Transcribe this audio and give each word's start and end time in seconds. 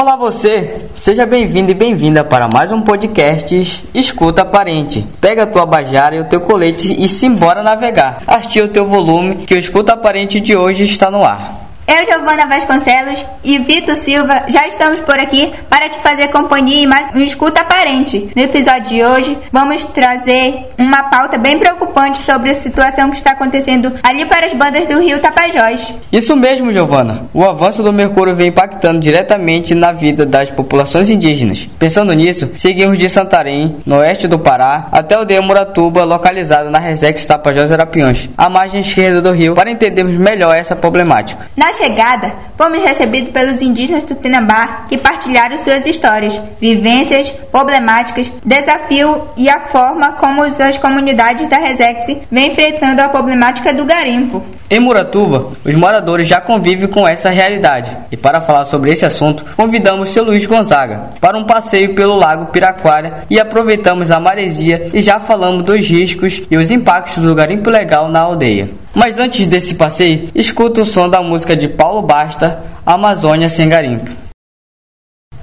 Olá 0.00 0.16
você, 0.16 0.86
seja 0.94 1.26
bem-vindo 1.26 1.70
e 1.70 1.74
bem-vinda 1.74 2.24
para 2.24 2.48
mais 2.48 2.72
um 2.72 2.80
podcast 2.80 3.86
Escuta 3.94 4.40
Aparente. 4.40 5.06
Pega 5.20 5.42
a 5.42 5.46
tua 5.46 5.66
bajara 5.66 6.16
e 6.16 6.20
o 6.20 6.24
teu 6.24 6.40
colete 6.40 6.98
e 6.98 7.06
simbora 7.06 7.62
navegar. 7.62 8.22
Artia 8.26 8.64
o 8.64 8.68
teu 8.68 8.86
volume 8.86 9.44
que 9.44 9.52
o 9.52 9.58
Escuta 9.58 9.92
Aparente 9.92 10.40
de 10.40 10.56
hoje 10.56 10.84
está 10.84 11.10
no 11.10 11.22
ar. 11.22 11.69
Eu, 11.90 12.06
Giovana 12.06 12.46
Vasconcelos 12.46 13.26
e 13.42 13.58
Vitor 13.58 13.96
Silva 13.96 14.44
já 14.46 14.64
estamos 14.68 15.00
por 15.00 15.18
aqui 15.18 15.52
para 15.68 15.88
te 15.88 15.98
fazer 15.98 16.28
companhia 16.28 16.84
em 16.84 16.86
mais 16.86 17.10
um 17.12 17.20
Escuta 17.20 17.62
Aparente. 17.62 18.30
No 18.36 18.42
episódio 18.42 18.90
de 18.90 19.02
hoje, 19.02 19.36
vamos 19.50 19.84
trazer 19.86 20.68
uma 20.78 21.02
pauta 21.10 21.36
bem 21.36 21.58
preocupante 21.58 22.22
sobre 22.22 22.52
a 22.52 22.54
situação 22.54 23.10
que 23.10 23.16
está 23.16 23.32
acontecendo 23.32 23.92
ali 24.04 24.24
para 24.24 24.46
as 24.46 24.52
bandas 24.54 24.86
do 24.86 25.00
Rio 25.00 25.18
Tapajós. 25.18 25.92
Isso 26.12 26.36
mesmo, 26.36 26.70
Giovana. 26.70 27.22
O 27.34 27.44
avanço 27.44 27.82
do 27.82 27.92
mercúrio 27.92 28.36
vem 28.36 28.50
impactando 28.50 29.00
diretamente 29.00 29.74
na 29.74 29.90
vida 29.90 30.24
das 30.24 30.48
populações 30.48 31.10
indígenas. 31.10 31.68
Pensando 31.76 32.12
nisso, 32.12 32.52
seguimos 32.56 33.00
de 33.00 33.10
Santarém, 33.10 33.78
no 33.84 33.96
oeste 33.96 34.28
do 34.28 34.38
Pará, 34.38 34.86
até 34.92 35.18
o 35.18 35.24
de 35.24 35.40
Muratuba, 35.40 36.04
localizado 36.04 36.70
na 36.70 36.78
Resex 36.78 37.24
Tapajós 37.24 37.72
Arapiões, 37.72 38.28
à 38.38 38.48
margem 38.48 38.80
esquerda 38.80 39.20
do 39.20 39.32
rio, 39.32 39.54
para 39.54 39.72
entendermos 39.72 40.14
melhor 40.14 40.54
essa 40.54 40.76
problemática. 40.76 41.48
Nas 41.56 41.79
chegada, 41.80 42.34
fomos 42.60 42.82
recebidos 42.82 43.30
pelos 43.30 43.62
indígenas 43.62 44.04
do 44.04 44.14
Pinambá 44.14 44.84
que 44.86 44.98
partilharam 44.98 45.56
suas 45.56 45.86
histórias, 45.86 46.38
vivências, 46.60 47.30
problemáticas, 47.50 48.30
desafio 48.44 49.22
e 49.34 49.48
a 49.48 49.60
forma 49.60 50.12
como 50.12 50.42
as 50.42 50.76
comunidades 50.76 51.48
da 51.48 51.56
Resex 51.56 52.18
vêm 52.30 52.50
enfrentando 52.50 53.00
a 53.00 53.08
problemática 53.08 53.72
do 53.72 53.86
garimpo. 53.86 54.44
Em 54.68 54.78
Muratuba, 54.78 55.48
os 55.64 55.74
moradores 55.74 56.28
já 56.28 56.40
convivem 56.40 56.86
com 56.86 57.08
essa 57.08 57.30
realidade. 57.30 57.96
E 58.12 58.16
para 58.16 58.42
falar 58.42 58.66
sobre 58.66 58.92
esse 58.92 59.06
assunto, 59.06 59.44
convidamos 59.56 60.10
seu 60.10 60.22
Luiz 60.22 60.44
Gonzaga 60.44 61.10
para 61.18 61.38
um 61.38 61.44
passeio 61.44 61.94
pelo 61.94 62.14
Lago 62.14 62.52
Piraquara 62.52 63.24
e 63.30 63.40
aproveitamos 63.40 64.10
a 64.10 64.20
maresia 64.20 64.90
e 64.92 65.00
já 65.00 65.18
falamos 65.18 65.64
dos 65.64 65.88
riscos 65.88 66.42
e 66.50 66.56
os 66.56 66.70
impactos 66.70 67.24
do 67.24 67.34
garimpo 67.34 67.70
legal 67.70 68.08
na 68.08 68.20
aldeia. 68.20 68.68
Mas 68.94 69.18
antes 69.18 69.46
desse 69.46 69.74
passeio, 69.74 70.28
escuta 70.34 70.82
o 70.82 70.84
som 70.84 71.08
da 71.08 71.22
música 71.22 71.56
de 71.56 71.68
Paulo 71.68 72.02
Basta, 72.02 72.49
Amazônia 72.90 73.48
sem 73.48 73.68
garimpo. 73.68 74.10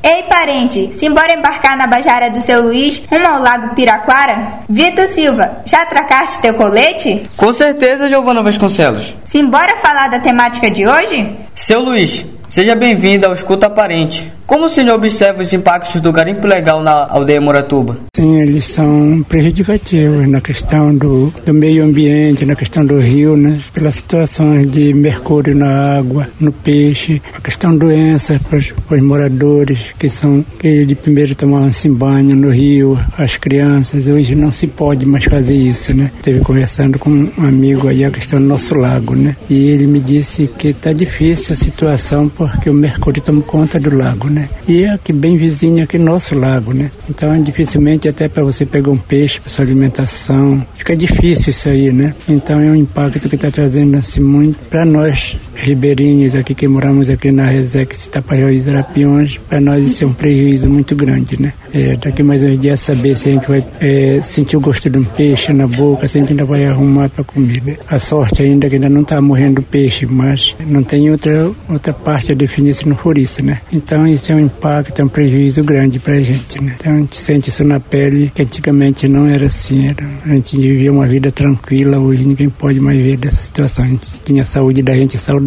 Ei, 0.03 0.23
parente, 0.23 0.93
simbora 0.93 1.33
embarcar 1.33 1.77
na 1.77 1.87
Bajara 1.87 2.29
do 2.29 2.41
seu 2.41 2.61
Luiz 2.61 3.01
rumo 3.09 3.25
ao 3.25 3.41
Lago 3.41 3.73
Piraquara? 3.73 4.59
Vitor 4.67 5.07
Silva, 5.07 5.61
já 5.65 5.83
atracaste 5.83 6.41
teu 6.41 6.53
colete? 6.55 7.23
Com 7.37 7.53
certeza, 7.53 8.09
Giovana 8.09 8.43
Vasconcelos. 8.43 9.15
Simbora 9.23 9.77
falar 9.77 10.09
da 10.09 10.19
temática 10.19 10.69
de 10.69 10.85
hoje? 10.85 11.37
Seu 11.55 11.79
Luiz, 11.79 12.25
seja 12.49 12.75
bem-vindo 12.75 13.25
ao 13.25 13.33
Escuta 13.33 13.67
Aparente. 13.67 14.29
Como 14.47 14.63
o 14.63 14.69
senhor 14.69 14.95
observa 14.95 15.41
os 15.41 15.51
impactos 15.51 15.99
do 15.99 16.09
garimpo 16.09 16.47
legal 16.47 16.81
na 16.81 17.05
aldeia 17.09 17.41
Moratuba? 17.41 17.97
Sim, 18.15 18.39
eles 18.39 18.65
são 18.65 19.21
prejudicativos 19.27 20.25
na 20.25 20.39
questão 20.39 20.95
do, 20.95 21.33
do 21.45 21.53
meio 21.53 21.83
ambiente, 21.83 22.45
na 22.45 22.55
questão 22.55 22.85
do 22.85 22.97
rio, 22.97 23.35
né? 23.35 23.59
Pelas 23.73 23.95
situações 23.95 24.71
de 24.71 24.93
mercúrio 24.93 25.53
na 25.53 25.97
água, 25.97 26.29
no 26.39 26.53
peixe, 26.53 27.21
a 27.35 27.41
questão 27.41 27.73
de 27.73 27.79
doenças 27.79 28.41
para 28.41 28.57
os, 28.57 28.71
para 28.71 28.95
os 28.95 29.03
moradores 29.03 29.79
que 29.99 30.09
são 30.09 30.45
que 30.57 30.85
de 30.85 30.95
primeiro 30.95 31.35
tomavam-se 31.35 31.89
banho 31.89 32.33
no 32.33 32.49
rio, 32.49 32.97
as 33.17 33.35
crianças. 33.35 34.07
Hoje 34.07 34.33
não 34.33 34.53
se 34.53 34.65
pode 34.65 35.05
mais 35.05 35.25
fazer 35.25 35.55
isso, 35.55 35.93
né? 35.93 36.09
Esteve 36.15 36.39
conversando 36.39 36.97
com 36.97 37.09
um 37.09 37.45
amigo 37.45 37.89
aí 37.89 38.05
a 38.05 38.09
questão 38.09 38.39
do 38.39 38.47
nosso 38.47 38.75
lago, 38.75 39.13
né? 39.13 39.35
E 39.49 39.71
ele 39.71 39.87
me 39.87 39.99
disse 39.99 40.49
que 40.57 40.69
está 40.69 40.93
difícil 40.93 41.51
a 41.53 41.57
situação 41.57 42.29
porque 42.29 42.69
o 42.69 42.73
mercúrio 42.73 43.21
toma 43.21 43.41
conta 43.41 43.77
do 43.77 43.93
lago, 43.93 44.29
né? 44.29 44.36
Né? 44.37 44.49
E 44.67 44.83
é 44.83 44.91
aqui 44.91 45.11
bem 45.11 45.35
vizinho 45.35 45.83
aqui 45.83 45.97
nosso 45.97 46.37
lago, 46.37 46.73
né? 46.73 46.91
Então 47.09 47.39
dificilmente 47.41 48.07
até 48.07 48.27
para 48.27 48.43
você 48.43 48.65
pegar 48.65 48.91
um 48.91 48.97
peixe 48.97 49.39
para 49.39 49.49
sua 49.49 49.65
alimentação, 49.65 50.65
fica 50.75 50.95
difícil 50.95 51.49
isso 51.49 51.69
aí, 51.69 51.91
né? 51.91 52.13
Então 52.27 52.59
é 52.59 52.69
um 52.69 52.75
impacto 52.75 53.27
que 53.27 53.35
está 53.35 53.49
trazendo 53.49 53.97
assim 53.97 54.21
muito 54.21 54.57
para 54.69 54.85
nós 54.85 55.35
ribeirinhos 55.57 56.35
aqui 56.35 56.53
que 56.53 56.67
moramos 56.67 57.09
aqui 57.09 57.31
na 57.31 57.45
Resex 57.45 58.07
Tapajós 58.07 58.65
e 58.65 58.69
Arapiões, 58.69 59.37
para 59.37 59.59
nós 59.59 59.83
isso 59.83 60.03
é 60.03 60.07
um 60.07 60.13
prejuízo 60.13 60.69
muito 60.69 60.95
grande, 60.95 61.41
né? 61.41 61.53
É, 61.73 61.97
daqui 61.97 62.23
mais 62.23 62.43
uns 62.43 62.59
dias 62.59 62.79
saber 62.79 63.17
se 63.17 63.29
a 63.29 63.31
gente 63.33 63.47
vai 63.47 63.65
é, 63.79 64.19
sentir 64.21 64.55
o 64.55 64.59
gosto 64.61 64.89
de 64.89 64.97
um 64.97 65.03
peixe 65.03 65.51
na 65.51 65.67
boca, 65.67 66.07
se 66.07 66.17
a 66.17 66.21
gente 66.21 66.31
ainda 66.31 66.45
vai 66.45 66.65
arrumar 66.65 67.09
para 67.09 67.23
comer. 67.23 67.61
Né? 67.63 67.77
A 67.87 67.99
sorte 67.99 68.41
ainda 68.41 68.67
é 68.67 68.69
que 68.69 68.75
ainda 68.75 68.89
não 68.89 69.01
está 69.01 69.21
morrendo 69.21 69.61
peixe, 69.61 70.05
mas 70.05 70.55
não 70.65 70.83
tem 70.83 71.09
outra 71.11 71.51
outra 71.69 71.93
parte 71.93 72.31
a 72.31 72.35
definir 72.35 72.73
se 72.73 72.87
não 72.87 72.95
for 72.95 73.17
isso, 73.17 73.43
né? 73.43 73.61
Então 73.71 74.07
isso 74.07 74.31
é 74.31 74.35
um 74.35 74.39
impacto, 74.39 74.99
é 74.99 75.03
um 75.03 75.09
prejuízo 75.09 75.63
grande 75.63 75.99
para 75.99 76.13
a 76.13 76.19
gente, 76.19 76.61
né? 76.63 76.75
Então 76.79 76.93
a 76.93 76.97
gente 76.99 77.15
sente 77.15 77.49
isso 77.49 77.63
na 77.63 77.79
pele, 77.79 78.31
que 78.33 78.41
antigamente 78.41 79.07
não 79.07 79.27
era 79.27 79.47
assim, 79.47 79.87
era, 79.87 80.05
a 80.25 80.33
gente 80.33 80.57
vivia 80.57 80.91
uma 80.91 81.07
vida 81.07 81.31
tranquila, 81.31 81.97
hoje 81.97 82.23
ninguém 82.23 82.49
pode 82.49 82.79
mais 82.79 82.99
ver 82.99 83.17
dessa 83.17 83.41
situação. 83.41 83.85
A 83.85 83.87
gente 83.87 84.09
tinha 84.23 84.43
a 84.43 84.45
saúde 84.45 84.81
da 84.81 84.95
gente 84.95 85.17
saudável, 85.17 85.46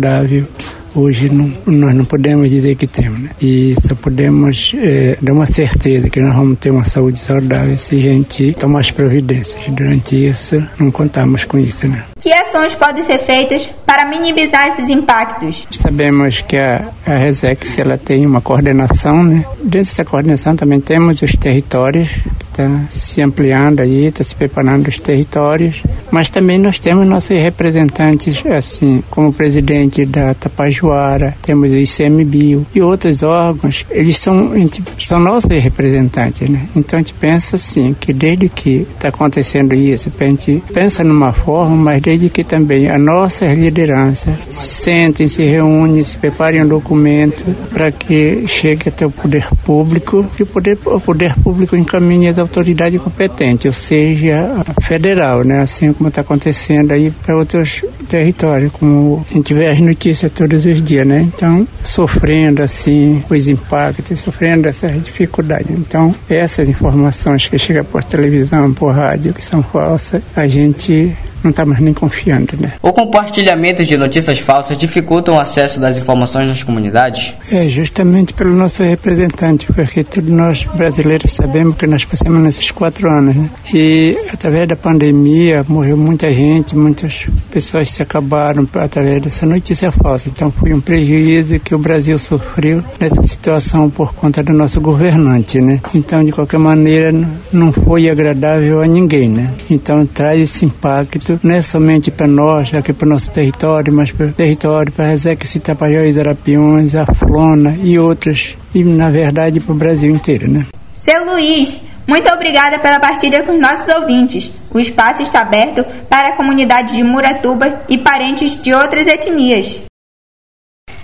hoje 0.94 1.30
não, 1.30 1.52
nós 1.66 1.94
não 1.94 2.04
podemos 2.04 2.50
dizer 2.50 2.74
que 2.74 2.86
temos, 2.86 3.20
né? 3.20 3.30
E 3.40 3.74
só 3.80 3.94
podemos 3.94 4.74
é, 4.76 5.16
dar 5.20 5.32
uma 5.32 5.46
certeza 5.46 6.08
que 6.08 6.20
nós 6.20 6.34
vamos 6.34 6.58
ter 6.58 6.70
uma 6.70 6.84
saúde 6.84 7.18
saudável 7.18 7.76
se 7.76 7.96
a 7.96 8.00
gente 8.00 8.52
tomar 8.54 8.80
as 8.80 8.90
providências. 8.90 9.62
Durante 9.68 10.26
isso, 10.26 10.62
não 10.78 10.90
contamos 10.90 11.44
com 11.44 11.58
isso, 11.58 11.86
né? 11.86 12.04
Que 12.18 12.32
ações 12.32 12.74
podem 12.74 13.02
ser 13.02 13.18
feitas 13.18 13.66
para 13.86 14.08
minimizar 14.08 14.68
esses 14.68 14.88
impactos? 14.88 15.66
Sabemos 15.70 16.42
que 16.42 16.56
a, 16.56 16.88
a 17.06 17.16
Resex 17.16 17.78
ela 17.78 17.96
tem 17.96 18.26
uma 18.26 18.40
coordenação, 18.40 19.22
né? 19.22 19.44
Dentro 19.62 19.90
dessa 19.90 20.04
coordenação 20.04 20.56
também 20.56 20.80
temos 20.80 21.22
os 21.22 21.32
territórios 21.32 22.10
está 22.50 22.80
se 22.90 23.22
ampliando 23.22 23.80
aí, 23.80 24.06
está 24.06 24.22
se 24.22 24.34
preparando 24.34 24.88
os 24.88 24.98
territórios, 24.98 25.82
mas 26.10 26.28
também 26.28 26.58
nós 26.58 26.78
temos 26.78 27.06
nossos 27.06 27.30
representantes, 27.30 28.44
assim, 28.46 29.02
como 29.10 29.28
o 29.28 29.32
presidente 29.32 30.04
da 30.04 30.34
Tapajoara, 30.34 31.34
temos 31.42 31.72
o 31.72 31.78
ICMBio 31.78 32.66
e 32.74 32.80
outros 32.80 33.22
órgãos, 33.22 33.86
eles 33.90 34.18
são, 34.18 34.52
são 34.98 35.20
nossos 35.20 35.50
representantes, 35.50 36.48
né? 36.48 36.66
Então 36.74 36.98
a 36.98 37.02
gente 37.02 37.14
pensa 37.14 37.56
assim, 37.56 37.94
que 37.98 38.12
desde 38.12 38.48
que 38.48 38.86
está 38.94 39.08
acontecendo 39.08 39.74
isso, 39.74 40.12
a 40.18 40.24
gente 40.24 40.62
pensa 40.72 41.04
numa 41.04 41.32
forma, 41.32 41.76
mas 41.76 42.02
desde 42.02 42.28
que 42.28 42.44
também 42.44 42.88
a 42.88 42.98
nossa 42.98 43.46
liderança 43.46 44.32
se 44.48 44.68
sentem, 44.68 45.28
se 45.28 45.42
reúnem, 45.42 46.02
se 46.02 46.18
preparem 46.18 46.62
um 46.62 46.68
documento 46.68 47.44
para 47.72 47.90
que 47.90 48.46
chegue 48.46 48.88
até 48.88 49.06
o 49.06 49.10
poder 49.10 49.46
público 49.64 50.26
e 50.38 50.42
o 50.42 50.46
poder, 50.46 50.78
o 50.84 51.00
poder 51.00 51.34
público 51.36 51.76
encaminhe 51.76 52.28
as 52.28 52.38
autoridade 52.38 52.98
competente, 52.98 53.68
ou 53.68 53.74
seja, 53.74 54.64
federal, 54.82 55.44
né? 55.44 55.60
Assim 55.60 55.92
como 56.00 56.08
está 56.08 56.22
acontecendo 56.22 56.92
aí 56.92 57.10
para 57.10 57.36
outros 57.36 57.84
territórios, 58.08 58.72
como 58.72 59.22
a 59.30 59.34
gente 59.34 59.52
vê 59.52 59.66
as 59.66 59.80
notícias 59.80 60.32
todos 60.32 60.64
os 60.64 60.82
dias, 60.82 61.06
né? 61.06 61.20
Então, 61.20 61.68
sofrendo 61.84 62.62
assim 62.62 63.22
os 63.28 63.46
impactos, 63.46 64.18
sofrendo 64.20 64.66
essas 64.66 65.02
dificuldades. 65.02 65.70
Então, 65.70 66.14
essas 66.26 66.70
informações 66.70 67.46
que 67.46 67.58
chegam 67.58 67.84
por 67.84 68.02
televisão, 68.02 68.72
por 68.72 68.94
rádio, 68.94 69.34
que 69.34 69.44
são 69.44 69.62
falsas, 69.62 70.22
a 70.34 70.46
gente 70.46 71.14
não 71.42 71.50
está 71.50 71.64
mais 71.64 71.80
nem 71.80 71.94
confiando, 71.94 72.54
né? 72.58 72.72
O 72.82 72.92
compartilhamento 72.92 73.84
de 73.84 73.96
notícias 73.96 74.38
falsas 74.38 74.76
dificulta 74.76 75.32
o 75.32 75.38
acesso 75.38 75.80
das 75.80 75.98
informações 75.98 76.48
nas 76.48 76.62
comunidades? 76.62 77.34
É, 77.50 77.68
justamente 77.68 78.32
pelo 78.32 78.54
nosso 78.54 78.82
representante, 78.82 79.66
porque 79.66 80.04
todos 80.04 80.30
nós 80.30 80.64
brasileiros 80.74 81.32
sabemos 81.32 81.76
que 81.76 81.86
nós 81.86 82.04
passamos 82.04 82.40
nesses 82.40 82.70
quatro 82.70 83.08
anos, 83.10 83.36
né? 83.36 83.50
E 83.72 84.16
através 84.32 84.68
da 84.68 84.76
pandemia 84.76 85.64
morreu 85.68 85.96
muita 85.96 86.32
gente, 86.32 86.76
muitas 86.76 87.26
pessoas 87.50 87.90
se 87.90 88.02
acabaram 88.02 88.68
através 88.74 89.22
dessa 89.22 89.46
notícia 89.46 89.90
falsa. 89.92 90.28
Então 90.28 90.50
foi 90.50 90.72
um 90.72 90.80
prejuízo 90.80 91.58
que 91.60 91.74
o 91.74 91.78
Brasil 91.78 92.18
sofreu 92.18 92.82
nessa 92.98 93.22
situação 93.22 93.90
por 93.90 94.14
conta 94.14 94.42
do 94.42 94.52
nosso 94.52 94.80
governante, 94.80 95.60
né? 95.60 95.80
Então, 95.94 96.24
de 96.24 96.32
qualquer 96.32 96.58
maneira, 96.58 97.12
não 97.52 97.72
foi 97.72 98.08
agradável 98.08 98.80
a 98.80 98.86
ninguém, 98.86 99.28
né? 99.28 99.50
Então 99.68 100.06
traz 100.06 100.40
esse 100.40 100.64
impacto 100.64 101.29
isso 101.34 101.46
não 101.46 101.54
é 101.54 101.62
somente 101.62 102.10
para 102.10 102.26
nós, 102.26 102.74
aqui 102.74 102.92
para 102.92 103.06
o 103.06 103.08
nosso 103.08 103.30
território, 103.30 103.92
mas 103.92 104.10
para 104.10 104.26
o 104.26 104.32
território, 104.32 104.90
para 104.90 105.06
Rezex, 105.06 105.54
Itapajós, 105.54 106.18
Arapiões, 106.18 106.94
a 106.94 107.06
Flona 107.06 107.78
e 107.82 107.98
outras, 107.98 108.56
e 108.74 108.82
na 108.82 109.10
verdade 109.10 109.60
para 109.60 109.72
o 109.72 109.76
Brasil 109.76 110.10
inteiro, 110.10 110.50
né? 110.50 110.66
Seu 110.96 111.24
Luiz, 111.24 111.80
muito 112.06 112.28
obrigada 112.30 112.78
pela 112.78 112.98
partilha 112.98 113.42
com 113.42 113.52
os 113.52 113.60
nossos 113.60 113.88
ouvintes. 113.94 114.50
O 114.74 114.80
espaço 114.80 115.22
está 115.22 115.42
aberto 115.42 115.84
para 116.08 116.30
a 116.30 116.36
comunidade 116.36 116.96
de 116.96 117.04
Muratuba 117.04 117.82
e 117.88 117.96
parentes 117.96 118.60
de 118.60 118.74
outras 118.74 119.06
etnias. 119.06 119.82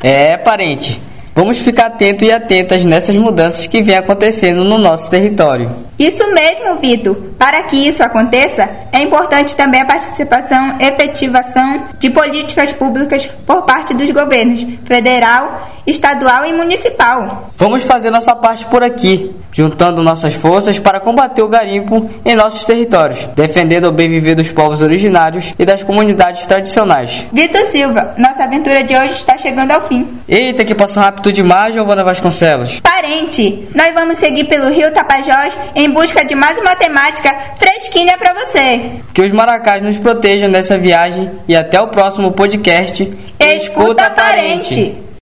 É, 0.03 0.37
parente. 0.37 1.01
Vamos 1.37 1.59
ficar 1.59 1.89
atento 1.89 2.25
e 2.25 2.33
atentas 2.33 2.83
nessas 2.83 3.15
mudanças 3.15 3.67
que 3.67 3.83
vêm 3.83 3.95
acontecendo 3.95 4.65
no 4.65 4.79
nosso 4.79 5.11
território. 5.11 5.71
Isso 5.99 6.27
mesmo, 6.33 6.77
Vitor. 6.77 7.15
Para 7.39 7.63
que 7.65 7.77
isso 7.77 8.03
aconteça, 8.03 8.67
é 8.91 9.03
importante 9.03 9.55
também 9.55 9.83
a 9.83 9.85
participação 9.85 10.77
e 10.81 10.85
efetivação 10.85 11.89
de 11.99 12.09
políticas 12.09 12.73
públicas 12.73 13.29
por 13.47 13.65
parte 13.65 13.93
dos 13.93 14.11
governos 14.11 14.67
federal, 14.87 15.69
estadual 15.87 16.47
e 16.47 16.55
municipal. 16.55 17.51
Vamos 17.59 17.83
fazer 17.83 18.11
nossa 18.11 18.35
parte 18.35 18.65
por 18.65 18.83
aqui, 18.83 19.37
juntando 19.57 20.03
nossas 20.03 20.35
forças 20.35 20.79
para 20.79 21.01
combater 21.01 21.41
o 21.41 21.49
garimpo 21.49 22.11
em 22.27 22.37
nossos 22.37 22.67
territórios, 22.67 23.27
defendendo 23.35 23.87
o 23.87 23.93
bem 23.93 24.11
viver 24.11 24.35
dos 24.35 24.51
povos 24.51 24.83
originários 24.83 25.55
e 25.59 25.65
das 25.65 25.83
comunidades 25.83 26.47
tradicionais. 26.47 27.27
Vitor 27.33 27.65
Silva, 27.65 28.15
nossa 28.19 28.45
aventura 28.45 28.85
de 28.85 28.95
hoje 28.95 29.15
está 29.15 29.39
chegando 29.39 29.71
ao 29.71 29.81
fim. 29.89 30.07
Eita, 30.29 30.63
que 30.63 30.75
passou 30.75 31.03
rápido 31.03 31.33
demais, 31.33 31.73
Giovana 31.73 32.05
Vasconcelos. 32.05 32.81
Parente, 32.81 33.67
nós 33.75 33.95
vamos 33.95 34.19
seguir 34.19 34.45
pelo 34.45 34.71
Rio 34.71 34.93
Tapajós 34.93 35.57
em 35.75 35.89
busca 35.89 36.23
de 36.23 36.35
mais 36.35 36.59
uma 36.59 36.77
temática 36.77 37.35
fresquinha 37.57 38.19
para 38.19 38.35
você. 38.35 38.83
Que 39.15 39.23
os 39.23 39.33
maracás 39.33 39.83
nos 39.83 39.97
protejam 39.97 40.51
nessa 40.51 40.77
viagem 40.77 41.31
e 41.49 41.57
até 41.57 41.81
o 41.81 41.89
próximo 41.89 42.33
podcast. 42.33 43.05
Escuta, 43.39 43.55
Escuta 43.55 44.11
parente. 44.11 45.06